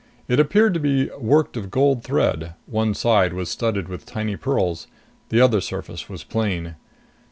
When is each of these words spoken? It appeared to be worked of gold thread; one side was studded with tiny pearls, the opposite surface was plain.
It 0.27 0.39
appeared 0.39 0.73
to 0.73 0.79
be 0.79 1.11
worked 1.19 1.55
of 1.55 1.69
gold 1.69 2.03
thread; 2.03 2.55
one 2.65 2.95
side 2.95 3.33
was 3.33 3.49
studded 3.49 3.87
with 3.87 4.03
tiny 4.03 4.35
pearls, 4.35 4.87
the 5.29 5.41
opposite 5.41 5.61
surface 5.61 6.09
was 6.09 6.23
plain. 6.23 6.73